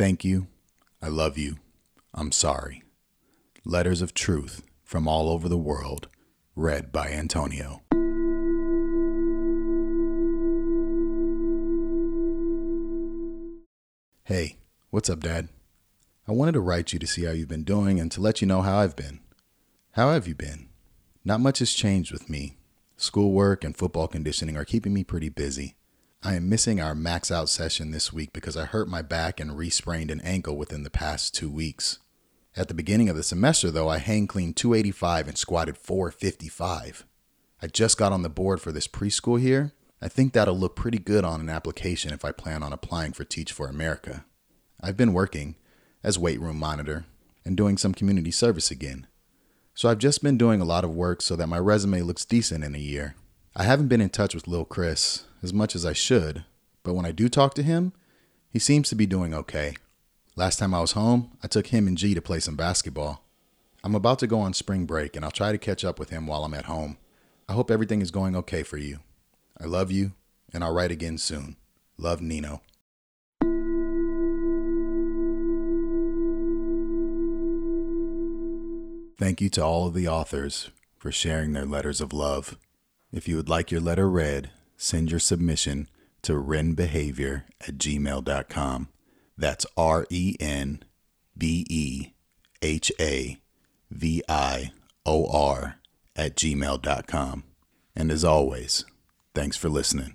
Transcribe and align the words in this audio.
Thank 0.00 0.24
you. 0.24 0.46
I 1.02 1.08
love 1.08 1.36
you. 1.36 1.58
I'm 2.14 2.32
sorry. 2.32 2.82
Letters 3.66 4.00
of 4.00 4.14
Truth 4.14 4.62
from 4.82 5.06
All 5.06 5.28
Over 5.28 5.46
the 5.46 5.58
World, 5.58 6.08
read 6.56 6.90
by 6.90 7.08
Antonio. 7.08 7.82
Hey, 14.24 14.56
what's 14.88 15.10
up, 15.10 15.20
Dad? 15.20 15.50
I 16.26 16.32
wanted 16.32 16.52
to 16.52 16.60
write 16.60 16.94
you 16.94 16.98
to 16.98 17.06
see 17.06 17.24
how 17.24 17.32
you've 17.32 17.48
been 17.48 17.62
doing 17.62 18.00
and 18.00 18.10
to 18.12 18.22
let 18.22 18.40
you 18.40 18.46
know 18.46 18.62
how 18.62 18.78
I've 18.78 18.96
been. 18.96 19.20
How 19.90 20.12
have 20.12 20.26
you 20.26 20.34
been? 20.34 20.70
Not 21.26 21.40
much 21.40 21.58
has 21.58 21.74
changed 21.74 22.10
with 22.10 22.30
me. 22.30 22.56
Schoolwork 22.96 23.64
and 23.64 23.76
football 23.76 24.08
conditioning 24.08 24.56
are 24.56 24.64
keeping 24.64 24.94
me 24.94 25.04
pretty 25.04 25.28
busy. 25.28 25.76
I 26.22 26.34
am 26.34 26.50
missing 26.50 26.80
our 26.80 26.94
max 26.94 27.30
out 27.30 27.48
session 27.48 27.92
this 27.92 28.12
week 28.12 28.34
because 28.34 28.54
I 28.54 28.66
hurt 28.66 28.88
my 28.88 29.00
back 29.00 29.40
and 29.40 29.56
re-sprained 29.56 30.10
an 30.10 30.20
ankle 30.20 30.54
within 30.54 30.82
the 30.82 30.90
past 30.90 31.34
two 31.34 31.48
weeks. 31.48 31.98
At 32.54 32.68
the 32.68 32.74
beginning 32.74 33.08
of 33.08 33.16
the 33.16 33.22
semester, 33.22 33.70
though, 33.70 33.88
I 33.88 33.96
hang 33.96 34.26
cleaned 34.26 34.54
285 34.56 35.28
and 35.28 35.38
squatted 35.38 35.78
455. 35.78 37.06
I 37.62 37.66
just 37.68 37.96
got 37.96 38.12
on 38.12 38.20
the 38.20 38.28
board 38.28 38.60
for 38.60 38.70
this 38.70 38.86
preschool 38.86 39.40
here. 39.40 39.72
I 40.02 40.08
think 40.08 40.34
that'll 40.34 40.58
look 40.58 40.76
pretty 40.76 40.98
good 40.98 41.24
on 41.24 41.40
an 41.40 41.48
application 41.48 42.12
if 42.12 42.22
I 42.22 42.32
plan 42.32 42.62
on 42.62 42.74
applying 42.74 43.12
for 43.12 43.24
Teach 43.24 43.50
for 43.50 43.66
America. 43.66 44.26
I've 44.78 44.98
been 44.98 45.14
working 45.14 45.56
as 46.04 46.18
weight 46.18 46.40
room 46.40 46.58
monitor 46.58 47.06
and 47.46 47.56
doing 47.56 47.78
some 47.78 47.94
community 47.94 48.30
service 48.30 48.70
again. 48.70 49.06
So 49.72 49.88
I've 49.88 49.96
just 49.96 50.22
been 50.22 50.36
doing 50.36 50.60
a 50.60 50.66
lot 50.66 50.84
of 50.84 50.90
work 50.90 51.22
so 51.22 51.34
that 51.36 51.46
my 51.46 51.58
resume 51.58 52.02
looks 52.02 52.26
decent 52.26 52.62
in 52.62 52.74
a 52.74 52.78
year. 52.78 53.14
I 53.56 53.64
haven't 53.64 53.88
been 53.88 54.00
in 54.00 54.10
touch 54.10 54.32
with 54.32 54.46
Lil 54.46 54.64
Chris 54.64 55.24
as 55.42 55.52
much 55.52 55.74
as 55.74 55.84
I 55.84 55.92
should, 55.92 56.44
but 56.84 56.94
when 56.94 57.04
I 57.04 57.10
do 57.10 57.28
talk 57.28 57.54
to 57.54 57.64
him, 57.64 57.92
he 58.48 58.60
seems 58.60 58.88
to 58.88 58.94
be 58.94 59.06
doing 59.06 59.34
okay. 59.34 59.74
Last 60.36 60.60
time 60.60 60.72
I 60.72 60.80
was 60.80 60.92
home, 60.92 61.36
I 61.42 61.48
took 61.48 61.66
him 61.66 61.88
and 61.88 61.98
G 61.98 62.14
to 62.14 62.22
play 62.22 62.38
some 62.38 62.54
basketball. 62.54 63.24
I'm 63.82 63.96
about 63.96 64.20
to 64.20 64.28
go 64.28 64.38
on 64.38 64.54
spring 64.54 64.86
break 64.86 65.16
and 65.16 65.24
I'll 65.24 65.32
try 65.32 65.50
to 65.50 65.58
catch 65.58 65.84
up 65.84 65.98
with 65.98 66.10
him 66.10 66.28
while 66.28 66.44
I'm 66.44 66.54
at 66.54 66.66
home. 66.66 66.96
I 67.48 67.54
hope 67.54 67.72
everything 67.72 68.00
is 68.00 68.12
going 68.12 68.36
okay 68.36 68.62
for 68.62 68.76
you. 68.76 69.00
I 69.60 69.64
love 69.64 69.90
you, 69.90 70.12
and 70.52 70.62
I'll 70.62 70.72
write 70.72 70.92
again 70.92 71.18
soon. 71.18 71.56
Love 71.98 72.22
Nino. 72.22 72.62
Thank 79.18 79.40
you 79.40 79.50
to 79.50 79.64
all 79.64 79.88
of 79.88 79.94
the 79.94 80.06
authors 80.06 80.70
for 80.96 81.10
sharing 81.10 81.52
their 81.52 81.66
letters 81.66 82.00
of 82.00 82.12
love. 82.12 82.56
If 83.12 83.26
you 83.26 83.36
would 83.36 83.48
like 83.48 83.70
your 83.70 83.80
letter 83.80 84.08
read, 84.08 84.50
send 84.76 85.10
your 85.10 85.20
submission 85.20 85.88
to 86.22 86.34
renbehavior 86.34 87.44
at 87.60 87.76
gmail.com. 87.76 88.88
That's 89.36 89.66
R 89.76 90.06
E 90.10 90.36
N 90.38 90.82
B 91.36 91.66
E 91.68 92.12
H 92.62 92.92
A 93.00 93.40
V 93.90 94.22
I 94.28 94.72
O 95.06 95.26
R 95.26 95.76
at 96.14 96.36
gmail.com. 96.36 97.44
And 97.96 98.12
as 98.12 98.24
always, 98.24 98.84
thanks 99.34 99.56
for 99.56 99.68
listening. 99.68 100.14